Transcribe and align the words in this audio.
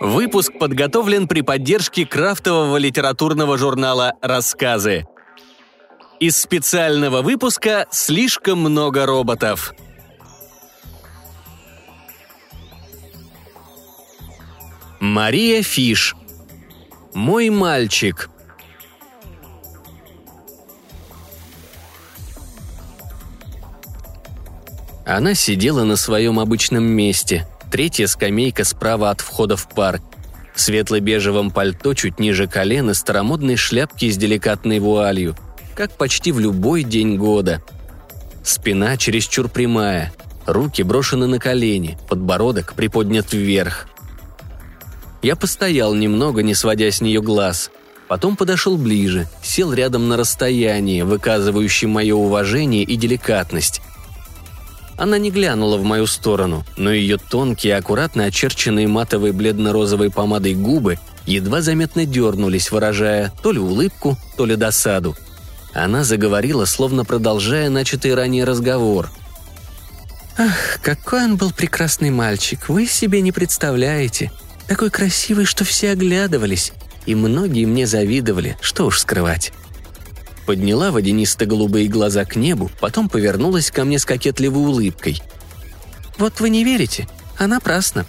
Выпуск 0.00 0.58
подготовлен 0.58 1.28
при 1.28 1.42
поддержке 1.42 2.06
крафтового 2.06 2.78
литературного 2.78 3.58
журнала 3.58 4.14
«Рассказы». 4.22 5.06
Из 6.18 6.40
специального 6.40 7.20
выпуска 7.20 7.86
«Слишком 7.90 8.60
много 8.60 9.04
роботов». 9.04 9.74
Мария 14.98 15.62
Фиш. 15.62 16.16
Мой 17.12 17.50
мальчик. 17.50 18.30
Она 25.08 25.34
сидела 25.34 25.84
на 25.84 25.96
своем 25.96 26.38
обычном 26.38 26.84
месте, 26.84 27.48
третья 27.72 28.06
скамейка 28.06 28.62
справа 28.64 29.08
от 29.08 29.22
входа 29.22 29.56
в 29.56 29.66
парк. 29.66 30.02
В 30.54 30.60
светло-бежевом 30.60 31.50
пальто 31.50 31.94
чуть 31.94 32.20
ниже 32.20 32.46
колена 32.46 32.92
старомодной 32.92 33.56
шляпки 33.56 34.10
с 34.10 34.18
деликатной 34.18 34.80
вуалью, 34.80 35.34
как 35.74 35.92
почти 35.92 36.30
в 36.30 36.38
любой 36.40 36.82
день 36.82 37.16
года. 37.16 37.62
Спина 38.42 38.98
чересчур 38.98 39.48
прямая, 39.48 40.12
руки 40.44 40.82
брошены 40.82 41.26
на 41.26 41.38
колени, 41.38 41.96
подбородок 42.10 42.74
приподнят 42.74 43.32
вверх. 43.32 43.88
Я 45.22 45.36
постоял 45.36 45.94
немного, 45.94 46.42
не 46.42 46.54
сводя 46.54 46.90
с 46.90 47.00
нее 47.00 47.22
глаз. 47.22 47.70
Потом 48.08 48.36
подошел 48.36 48.76
ближе, 48.76 49.26
сел 49.42 49.72
рядом 49.72 50.10
на 50.10 50.18
расстоянии, 50.18 51.00
выказывающем 51.00 51.88
мое 51.88 52.14
уважение 52.14 52.82
и 52.82 52.94
деликатность. 52.96 53.80
Она 54.98 55.16
не 55.16 55.30
глянула 55.30 55.76
в 55.76 55.84
мою 55.84 56.08
сторону, 56.08 56.66
но 56.76 56.92
ее 56.92 57.18
тонкие, 57.18 57.76
аккуратно 57.76 58.24
очерченные 58.24 58.88
матовой 58.88 59.30
бледно-розовой 59.30 60.10
помадой 60.10 60.54
губы 60.54 60.98
едва 61.24 61.62
заметно 61.62 62.04
дернулись, 62.04 62.72
выражая 62.72 63.32
то 63.40 63.52
ли 63.52 63.60
улыбку, 63.60 64.18
то 64.36 64.44
ли 64.44 64.56
досаду. 64.56 65.16
Она 65.72 66.02
заговорила, 66.02 66.64
словно 66.64 67.04
продолжая 67.04 67.70
начатый 67.70 68.12
ранее 68.12 68.42
разговор. 68.42 69.10
«Ах, 70.36 70.80
какой 70.82 71.24
он 71.24 71.36
был 71.36 71.52
прекрасный 71.52 72.10
мальчик, 72.10 72.68
вы 72.68 72.86
себе 72.86 73.20
не 73.20 73.30
представляете. 73.30 74.32
Такой 74.66 74.90
красивый, 74.90 75.44
что 75.44 75.64
все 75.64 75.90
оглядывались, 75.90 76.72
и 77.06 77.14
многие 77.14 77.66
мне 77.66 77.86
завидовали, 77.86 78.56
что 78.60 78.86
уж 78.86 78.98
скрывать. 78.98 79.52
Подняла 80.48 80.92
водянисто-голубые 80.92 81.88
глаза 81.88 82.24
к 82.24 82.34
небу, 82.34 82.70
потом 82.80 83.10
повернулась 83.10 83.70
ко 83.70 83.84
мне 83.84 83.98
с 83.98 84.06
кокетливой 84.06 84.62
улыбкой. 84.62 85.20
«Вот 86.16 86.40
вы 86.40 86.48
не 86.48 86.64
верите, 86.64 87.06
а 87.36 87.46
напрасно». 87.46 88.06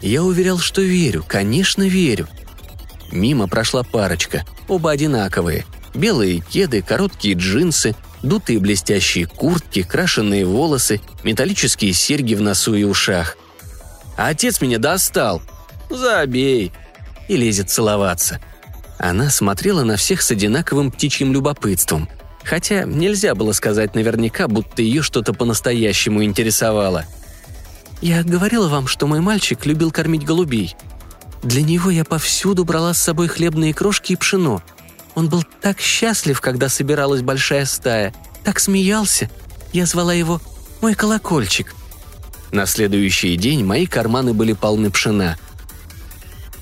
Я 0.00 0.22
уверял, 0.22 0.58
что 0.58 0.80
верю, 0.80 1.22
конечно, 1.28 1.82
верю. 1.82 2.26
Мимо 3.12 3.48
прошла 3.48 3.82
парочка, 3.82 4.46
оба 4.66 4.92
одинаковые. 4.92 5.66
Белые 5.94 6.40
кеды, 6.40 6.80
короткие 6.80 7.34
джинсы, 7.34 7.94
дутые 8.22 8.58
блестящие 8.58 9.26
куртки, 9.26 9.82
крашеные 9.82 10.46
волосы, 10.46 11.02
металлические 11.22 11.92
серьги 11.92 12.32
в 12.32 12.40
носу 12.40 12.74
и 12.74 12.84
ушах– 12.84 13.36
а 14.16 14.28
отец 14.28 14.62
меня 14.62 14.78
достал. 14.78 15.42
Забей. 15.90 16.72
И 17.28 17.36
лезет 17.36 17.68
целоваться. 17.68 18.40
Она 18.98 19.30
смотрела 19.30 19.82
на 19.84 19.96
всех 19.96 20.22
с 20.22 20.30
одинаковым 20.30 20.90
птичьим 20.90 21.32
любопытством. 21.32 22.08
Хотя 22.44 22.84
нельзя 22.84 23.34
было 23.34 23.52
сказать 23.52 23.94
наверняка, 23.94 24.48
будто 24.48 24.82
ее 24.82 25.02
что-то 25.02 25.32
по-настоящему 25.32 26.22
интересовало. 26.24 27.04
«Я 28.00 28.22
говорила 28.22 28.68
вам, 28.68 28.86
что 28.86 29.06
мой 29.06 29.20
мальчик 29.20 29.66
любил 29.66 29.90
кормить 29.90 30.24
голубей. 30.24 30.76
Для 31.42 31.62
него 31.62 31.90
я 31.90 32.04
повсюду 32.04 32.64
брала 32.64 32.94
с 32.94 33.02
собой 33.02 33.28
хлебные 33.28 33.74
крошки 33.74 34.12
и 34.12 34.16
пшено. 34.16 34.62
Он 35.14 35.28
был 35.28 35.44
так 35.60 35.80
счастлив, 35.80 36.40
когда 36.40 36.68
собиралась 36.68 37.22
большая 37.22 37.64
стая, 37.64 38.14
так 38.44 38.60
смеялся. 38.60 39.30
Я 39.72 39.86
звала 39.86 40.12
его 40.12 40.40
«мой 40.80 40.94
колокольчик», 40.94 41.74
на 42.52 42.66
следующий 42.66 43.36
день 43.36 43.64
мои 43.64 43.86
карманы 43.86 44.32
были 44.32 44.52
полны 44.52 44.90
пшена. 44.90 45.36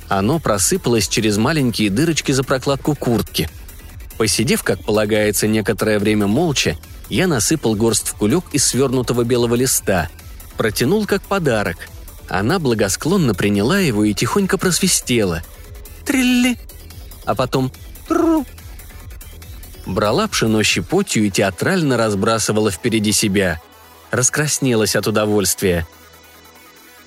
Оно 0.09 0.39
просыпалось 0.39 1.09
через 1.09 1.37
маленькие 1.37 1.91
дырочки 1.91 2.33
за 2.33 2.45
прокладку 2.45 2.95
куртки. 2.95 3.49
Посидев, 4.19 4.63
как 4.63 4.81
полагается, 4.85 5.47
некоторое 5.47 5.99
время 5.99 6.27
молча, 6.27 6.77
я 7.09 7.27
насыпал 7.27 7.75
горсть 7.75 8.09
в 8.09 8.15
кулек 8.15 8.45
из 8.53 8.65
свернутого 8.65 9.25
белого 9.25 9.55
листа. 9.55 10.09
Протянул 10.57 11.07
как 11.07 11.23
подарок. 11.23 11.89
Она 12.29 12.59
благосклонно 12.59 13.35
приняла 13.35 13.81
его 13.81 14.05
и 14.05 14.15
тихонько 14.15 14.57
просвистела. 14.57 15.43
Трилли. 16.05 16.57
А 17.25 17.35
потом 17.35 17.73
тру. 18.07 18.47
Брала 19.87 20.29
пшено 20.29 20.63
щепотью 20.63 21.25
и 21.27 21.31
театрально 21.31 21.97
разбрасывала 21.97 22.71
впереди 22.71 23.13
себя– 23.13 23.61
раскраснелась 24.15 24.97
от 24.97 25.07
удовольствия. 25.07 25.87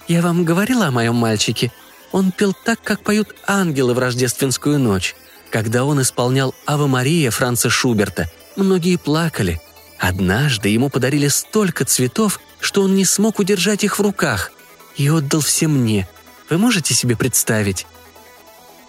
«Я 0.08 0.22
вам 0.22 0.44
говорила 0.44 0.88
о 0.88 0.92
моем 0.92 1.16
мальчике. 1.16 1.72
Он 2.12 2.32
пел 2.32 2.54
так, 2.54 2.82
как 2.82 3.02
поют 3.02 3.36
ангелы 3.46 3.94
в 3.94 4.00
рождественскую 4.00 4.80
ночь. 4.80 5.16
Когда 5.50 5.86
он 5.86 6.02
исполнял 6.02 6.54
«Ава 6.66 6.88
Мария» 6.88 7.32
Франца 7.32 7.70
Шуберта, 7.70 8.30
многие 8.56 8.98
плакали. 8.98 9.62
Однажды 10.00 10.70
ему 10.70 10.90
подарили 10.90 11.28
столько 11.28 11.86
цветов, 11.86 12.40
что 12.60 12.84
он 12.84 12.96
не 12.96 13.06
смог 13.06 13.40
удержать 13.40 13.84
их 13.84 13.98
в 13.98 14.02
руках 14.02 14.52
и 14.96 15.10
отдал 15.10 15.42
все 15.42 15.68
мне. 15.68 16.08
Вы 16.50 16.58
можете 16.58 16.94
себе 16.94 17.16
представить?» 17.16 17.86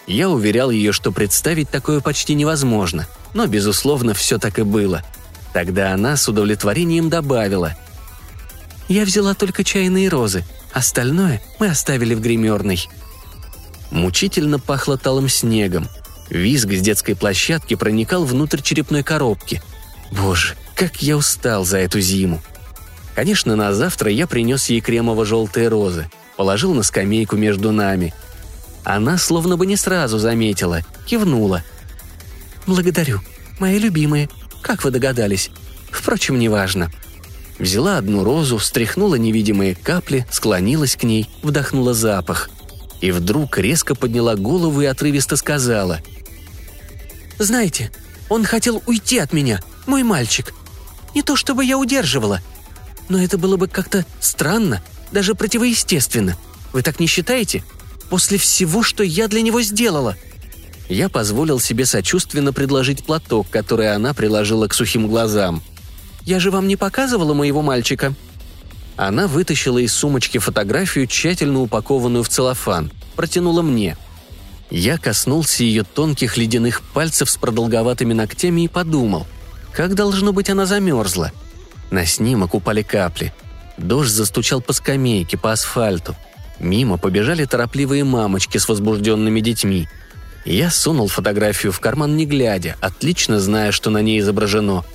Я 0.07 0.31
уверял 0.31 0.71
ее, 0.71 0.93
что 0.93 1.13
представить 1.13 1.69
такое 1.69 2.01
почти 2.01 2.35
невозможно, 2.35 3.07
но, 3.35 3.47
безусловно, 3.47 4.15
все 4.15 4.39
так 4.39 4.59
и 4.59 4.63
было. 4.63 5.03
Тогда 5.53 5.93
она 5.93 6.17
с 6.17 6.29
удовлетворением 6.29 7.11
добавила– 7.11 7.77
я 8.89 9.05
взяла 9.05 9.35
только 9.35 9.65
чайные 9.65 10.09
розы. 10.09 10.45
Остальное 10.73 11.43
мы 11.59 11.69
оставили 11.69 12.15
в 12.15 12.21
гримерной». 12.21 12.89
Мучительно 13.91 14.59
пахло 14.59 14.99
талым 14.99 15.29
снегом. 15.29 15.89
Визг 16.29 16.73
с 16.73 16.81
детской 16.81 17.15
площадки 17.15 17.75
проникал 17.75 18.25
внутрь 18.25 18.61
черепной 18.61 19.03
коробки. 19.03 19.63
Боже, 20.11 20.57
как 20.75 21.03
я 21.03 21.17
устал 21.17 21.65
за 21.65 21.79
эту 21.79 22.01
зиму. 22.01 22.43
Конечно, 23.15 23.57
на 23.57 23.73
завтра 23.73 24.11
я 24.11 24.27
принес 24.27 24.69
ей 24.69 24.81
кремово-желтые 24.81 25.69
розы, 25.69 26.11
положил 26.37 26.75
на 26.75 26.83
скамейку 26.83 27.37
между 27.37 27.73
нами. 27.73 28.15
Она 28.85 29.19
словно 29.19 29.57
бы 29.57 29.67
не 29.67 29.77
сразу 29.77 30.19
заметила, 30.19 30.83
кивнула. 31.07 31.65
«Благодарю. 32.67 33.21
Мои 33.59 33.79
любимые. 33.79 34.29
Как 34.63 34.85
вы 34.85 34.91
догадались? 34.91 35.51
Впрочем, 35.91 36.39
неважно. 36.39 36.91
Взяла 37.59 37.99
одну 37.99 38.23
розу, 38.23 38.59
встряхнула 38.59 39.17
невидимые 39.17 39.75
капли, 39.75 40.27
склонилась 40.31 40.95
к 40.95 41.03
ней, 41.03 41.29
вдохнула 41.43 41.93
запах. 41.93 42.51
И 43.01 43.11
вдруг 43.11 43.59
резко 43.59 43.95
подняла 43.95 44.35
голову 44.35 44.81
и 44.81 44.87
отрывисто 44.87 45.37
сказала. 45.37 46.01
«Знаете, 47.39 47.93
он 48.29 48.45
хотел 48.45 48.83
уйти 48.87 49.19
от 49.19 49.33
меня, 49.33 49.63
мой 49.87 50.03
мальчик. 50.03 50.53
Не 51.15 51.23
то 51.23 51.37
чтобы 51.37 51.65
я 51.65 51.79
удерживала, 51.79 52.41
но 53.09 53.23
это 53.23 53.39
было 53.39 53.57
бы 53.57 53.69
как-то 53.69 54.05
странно, 54.21 54.83
даже 55.13 55.35
противоестественно. 55.35 56.37
Вы 56.73 56.83
так 56.83 57.01
не 57.01 57.07
считаете? 57.07 57.63
После 58.11 58.39
всего, 58.39 58.83
что 58.83 59.03
я 59.03 59.29
для 59.29 59.43
него 59.43 59.63
сделала». 59.63 60.17
Я 60.89 61.11
позволил 61.11 61.61
себе 61.61 61.85
сочувственно 61.85 62.53
предложить 62.55 63.05
платок, 63.05 63.51
который 63.51 63.95
она 63.95 64.15
приложила 64.15 64.67
к 64.69 64.75
сухим 64.75 65.07
глазам– 65.07 65.63
я 66.29 66.41
же 66.41 66.51
вам 66.51 66.69
не 66.69 66.77
показывала 66.77 67.33
моего 67.33 67.63
мальчика». 67.63 68.15
Она 68.99 69.29
вытащила 69.29 69.79
из 69.79 69.93
сумочки 69.95 70.39
фотографию, 70.39 71.07
тщательно 71.07 71.61
упакованную 71.61 72.25
в 72.25 72.29
целлофан, 72.29 72.91
протянула 73.15 73.63
мне. 73.63 73.97
Я 74.71 74.99
коснулся 74.99 75.63
ее 75.63 75.85
тонких 75.85 76.37
ледяных 76.37 76.83
пальцев 76.83 77.31
с 77.31 77.37
продолговатыми 77.37 78.13
ногтями 78.13 78.63
и 78.63 78.69
подумал, 78.69 79.27
как 79.73 79.95
должно 79.95 80.33
быть 80.33 80.51
она 80.51 80.67
замерзла. 80.67 81.31
На 81.93 82.05
снимок 82.05 82.55
упали 82.55 82.83
капли. 82.83 83.33
Дождь 83.79 84.13
застучал 84.13 84.61
по 84.61 84.73
скамейке, 84.73 85.39
по 85.39 85.53
асфальту. 85.53 86.17
Мимо 86.59 86.99
побежали 86.99 87.45
торопливые 87.45 88.03
мамочки 88.03 88.59
с 88.59 88.69
возбужденными 88.69 89.41
детьми. 89.41 89.89
Я 90.45 90.73
сунул 90.73 91.07
фотографию 91.07 91.71
в 91.71 91.79
карман 91.79 92.17
не 92.17 92.27
глядя, 92.27 92.77
отлично 92.81 93.39
зная, 93.39 93.71
что 93.71 93.91
на 93.91 94.03
ней 94.03 94.19
изображено– 94.19 94.85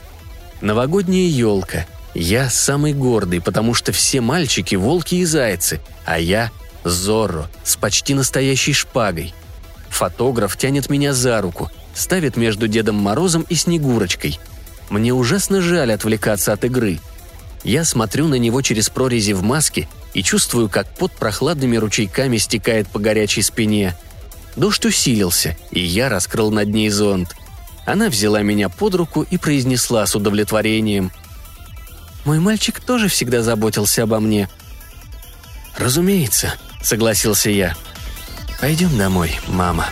Новогодняя 0.64 1.28
елка. 1.28 1.86
Я 2.14 2.50
самый 2.50 2.94
гордый, 2.94 3.42
потому 3.42 3.74
что 3.74 3.92
все 3.92 4.22
мальчики– 4.22 4.76
волки 4.78 5.16
и 5.16 5.26
зайцы, 5.26 5.82
а 6.06 6.20
я– 6.20 6.52
Зорро 6.84 7.50
с 7.64 7.76
почти 7.76 8.14
настоящей 8.14 8.74
шпагой. 8.74 9.34
Фотограф 9.90 10.58
тянет 10.58 10.90
меня 10.90 11.14
за 11.14 11.42
руку, 11.42 11.72
ставит 11.94 12.36
между 12.36 12.68
Дедом 12.68 12.96
Морозом 12.96 13.46
и 13.50 13.56
Снегурочкой. 13.56 14.40
Мне 14.90 15.14
ужасно 15.14 15.62
жаль 15.62 15.94
отвлекаться 15.94 16.52
от 16.52 16.66
игры. 16.66 17.00
Я 17.64 17.86
смотрю 17.86 18.28
на 18.28 18.36
него 18.36 18.62
через 18.62 18.90
прорези 18.90 19.32
в 19.32 19.44
маске 19.44 19.88
и 20.14 20.22
чувствую, 20.22 20.68
как 20.70 20.88
под 20.96 21.14
прохладными 21.14 21.78
ручейками 21.78 22.38
стекает 22.38 22.88
по 22.90 23.00
горячей 23.00 23.42
спине. 23.42 23.96
Дождь 24.56 24.86
усилился, 24.86 25.56
и 25.72 25.80
я 25.80 26.10
раскрыл 26.10 26.52
над 26.52 26.68
ней 26.68 26.90
зонт. 26.90 27.36
Она 27.86 28.10
взяла 28.10 28.42
меня 28.42 28.70
под 28.70 28.96
руку 28.96 29.26
и 29.30 29.38
произнесла 29.38 30.06
с 30.06 30.16
удовлетворением– 30.16 31.12
мой 32.26 32.40
мальчик 32.40 32.80
тоже 32.80 33.08
всегда 33.08 33.42
заботился 33.42 34.04
обо 34.04 34.20
мне». 34.20 34.50
«Разумеется»,— 35.78 36.54
согласился 36.82 37.50
я. 37.50 37.76
«Пойдем 38.60 38.98
домой, 38.98 39.40
мама». 39.48 39.88